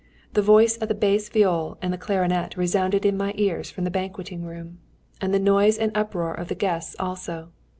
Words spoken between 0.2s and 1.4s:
The voice of the bass